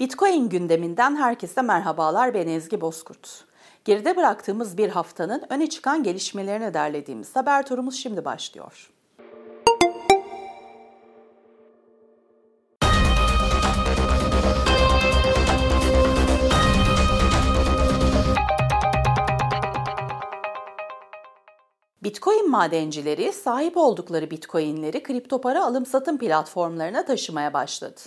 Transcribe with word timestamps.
Bitcoin 0.00 0.48
gündeminden 0.48 1.16
herkese 1.16 1.62
merhabalar 1.62 2.34
ben 2.34 2.48
Ezgi 2.48 2.80
Bozkurt. 2.80 3.44
Geride 3.84 4.16
bıraktığımız 4.16 4.78
bir 4.78 4.88
haftanın 4.88 5.42
öne 5.50 5.68
çıkan 5.68 6.02
gelişmelerini 6.02 6.74
derlediğimiz 6.74 7.36
haber 7.36 7.66
turumuz 7.66 7.94
şimdi 7.94 8.24
başlıyor. 8.24 8.90
Bitcoin 22.02 22.50
madencileri 22.50 23.32
sahip 23.32 23.76
oldukları 23.76 24.30
Bitcoin'leri 24.30 25.02
kripto 25.02 25.40
para 25.40 25.64
alım 25.64 25.86
satım 25.86 26.18
platformlarına 26.18 27.04
taşımaya 27.04 27.52
başladı. 27.52 28.00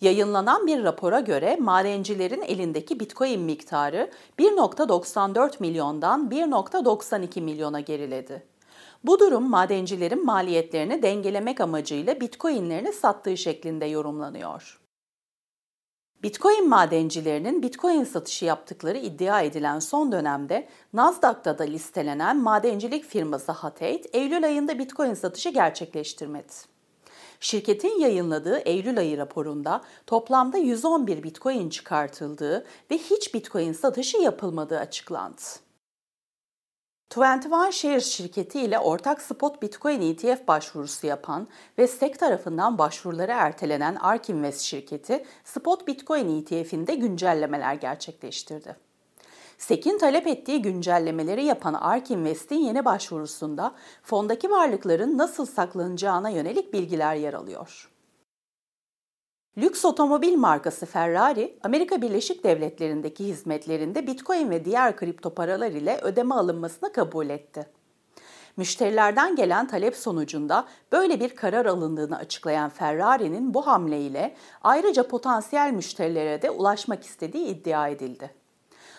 Yayınlanan 0.00 0.66
bir 0.66 0.84
rapora 0.84 1.20
göre 1.20 1.56
madencilerin 1.56 2.42
elindeki 2.42 3.00
Bitcoin 3.00 3.40
miktarı 3.40 4.10
1.94 4.38 5.52
milyondan 5.60 6.28
1.92 6.30 7.40
milyona 7.40 7.80
geriledi. 7.80 8.46
Bu 9.04 9.18
durum 9.18 9.50
madencilerin 9.50 10.24
maliyetlerini 10.24 11.02
dengelemek 11.02 11.60
amacıyla 11.60 12.20
Bitcoin'lerini 12.20 12.92
sattığı 12.92 13.36
şeklinde 13.36 13.86
yorumlanıyor. 13.86 14.80
Bitcoin 16.22 16.68
madencilerinin 16.68 17.62
Bitcoin 17.62 18.04
satışı 18.04 18.44
yaptıkları 18.44 18.98
iddia 18.98 19.40
edilen 19.40 19.78
son 19.78 20.12
dönemde 20.12 20.68
Nasdaq'ta 20.92 21.58
da 21.58 21.64
listelenen 21.64 22.36
madencilik 22.36 23.04
firması 23.04 23.54
8, 23.78 24.06
Eylül 24.12 24.44
ayında 24.44 24.78
Bitcoin 24.78 25.14
satışı 25.14 25.48
gerçekleştirmedi. 25.48 26.69
Şirketin 27.40 28.00
yayınladığı 28.00 28.58
Eylül 28.58 28.98
ayı 28.98 29.18
raporunda 29.18 29.80
toplamda 30.06 30.58
111 30.58 31.22
Bitcoin 31.22 31.68
çıkartıldığı 31.68 32.66
ve 32.90 32.98
hiç 32.98 33.34
Bitcoin 33.34 33.72
satışı 33.72 34.16
yapılmadığı 34.16 34.78
açıklandı. 34.78 35.40
21 37.16 37.72
Shares 37.72 38.06
şirketi 38.06 38.60
ile 38.60 38.78
ortak 38.78 39.22
spot 39.22 39.62
Bitcoin 39.62 40.00
ETF 40.00 40.48
başvurusu 40.48 41.06
yapan 41.06 41.48
ve 41.78 41.86
SEC 41.86 42.12
tarafından 42.12 42.78
başvuruları 42.78 43.32
ertelenen 43.32 43.94
ARK 43.94 44.30
Invest 44.30 44.60
şirketi 44.60 45.24
spot 45.44 45.86
Bitcoin 45.86 46.40
ETF'inde 46.40 46.94
güncellemeler 46.94 47.74
gerçekleştirdi. 47.74 48.89
SEC'in 49.60 49.98
talep 49.98 50.26
ettiği 50.26 50.62
güncellemeleri 50.62 51.44
yapan 51.44 51.74
ARK 51.74 52.10
Invest'in 52.10 52.58
yeni 52.58 52.84
başvurusunda 52.84 53.74
fondaki 54.02 54.50
varlıkların 54.50 55.18
nasıl 55.18 55.46
saklanacağına 55.46 56.30
yönelik 56.30 56.72
bilgiler 56.72 57.14
yer 57.14 57.34
alıyor. 57.34 57.90
Lüks 59.58 59.84
otomobil 59.84 60.36
markası 60.36 60.86
Ferrari, 60.86 61.58
Amerika 61.62 62.02
Birleşik 62.02 62.44
Devletleri'ndeki 62.44 63.24
hizmetlerinde 63.24 64.06
Bitcoin 64.06 64.50
ve 64.50 64.64
diğer 64.64 64.96
kripto 64.96 65.34
paralar 65.34 65.70
ile 65.70 66.00
ödeme 66.02 66.34
alınmasını 66.34 66.92
kabul 66.92 67.28
etti. 67.28 67.66
Müşterilerden 68.56 69.36
gelen 69.36 69.68
talep 69.68 69.96
sonucunda 69.96 70.66
böyle 70.92 71.20
bir 71.20 71.36
karar 71.36 71.66
alındığını 71.66 72.16
açıklayan 72.16 72.70
Ferrari'nin 72.70 73.54
bu 73.54 73.66
hamleyle 73.66 74.36
ayrıca 74.62 75.08
potansiyel 75.08 75.72
müşterilere 75.72 76.42
de 76.42 76.50
ulaşmak 76.50 77.04
istediği 77.04 77.46
iddia 77.46 77.88
edildi. 77.88 78.39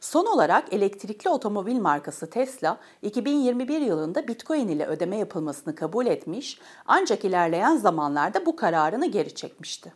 Son 0.00 0.26
olarak 0.26 0.72
elektrikli 0.72 1.28
otomobil 1.28 1.80
markası 1.80 2.30
Tesla, 2.30 2.78
2021 3.02 3.80
yılında 3.80 4.28
Bitcoin 4.28 4.68
ile 4.68 4.86
ödeme 4.86 5.16
yapılmasını 5.16 5.74
kabul 5.74 6.06
etmiş 6.06 6.58
ancak 6.86 7.24
ilerleyen 7.24 7.76
zamanlarda 7.76 8.46
bu 8.46 8.56
kararını 8.56 9.06
geri 9.06 9.34
çekmişti. 9.34 9.92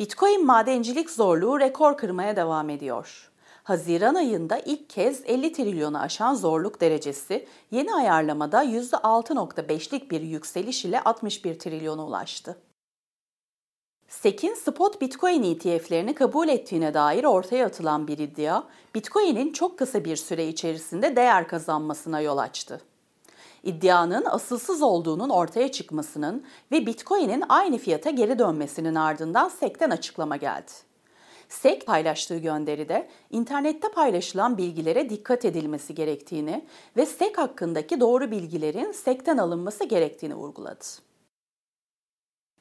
Bitcoin 0.00 0.46
madencilik 0.46 1.10
zorluğu 1.10 1.60
rekor 1.60 1.96
kırmaya 1.96 2.36
devam 2.36 2.70
ediyor. 2.70 3.30
Haziran 3.62 4.14
ayında 4.14 4.58
ilk 4.58 4.90
kez 4.90 5.22
50 5.26 5.52
trilyonu 5.52 6.00
aşan 6.00 6.34
zorluk 6.34 6.80
derecesi 6.80 7.46
yeni 7.70 7.94
ayarlamada 7.94 8.64
%6.5'lik 8.64 10.10
bir 10.10 10.20
yükseliş 10.20 10.84
ile 10.84 11.00
61 11.00 11.58
trilyona 11.58 12.06
ulaştı. 12.06 12.56
SEC'in 14.24 14.54
spot 14.54 15.00
Bitcoin 15.00 15.42
ETF'lerini 15.42 16.14
kabul 16.14 16.48
ettiğine 16.48 16.94
dair 16.94 17.24
ortaya 17.24 17.66
atılan 17.66 18.08
bir 18.08 18.18
iddia, 18.18 18.62
Bitcoin'in 18.94 19.52
çok 19.52 19.78
kısa 19.78 20.04
bir 20.04 20.16
süre 20.16 20.48
içerisinde 20.48 21.16
değer 21.16 21.48
kazanmasına 21.48 22.20
yol 22.20 22.38
açtı. 22.38 22.80
İddianın 23.62 24.24
asılsız 24.24 24.82
olduğunun 24.82 25.28
ortaya 25.28 25.72
çıkmasının 25.72 26.44
ve 26.72 26.86
Bitcoin'in 26.86 27.44
aynı 27.48 27.78
fiyata 27.78 28.10
geri 28.10 28.38
dönmesinin 28.38 28.94
ardından 28.94 29.48
SEC'ten 29.48 29.90
açıklama 29.90 30.36
geldi. 30.36 30.72
SEC 31.48 31.84
paylaştığı 31.86 32.38
gönderide 32.38 33.08
internette 33.30 33.88
paylaşılan 33.88 34.58
bilgilere 34.58 35.10
dikkat 35.10 35.44
edilmesi 35.44 35.94
gerektiğini 35.94 36.64
ve 36.96 37.06
SEC 37.06 37.32
hakkındaki 37.36 38.00
doğru 38.00 38.30
bilgilerin 38.30 38.92
SEC'ten 38.92 39.38
alınması 39.38 39.84
gerektiğini 39.84 40.34
vurguladı. 40.34 41.13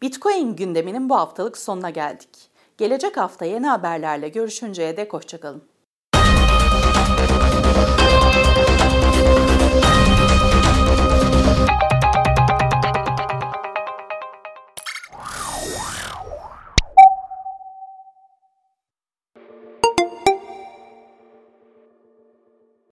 Bitcoin 0.03 0.55
gündeminin 0.55 1.09
bu 1.09 1.15
haftalık 1.15 1.57
sonuna 1.57 1.89
geldik. 1.89 2.29
Gelecek 2.77 3.17
hafta 3.17 3.45
yeni 3.45 3.67
haberlerle 3.67 4.29
görüşünceye 4.29 4.97
dek 4.97 5.13
hoşçakalın. 5.13 5.63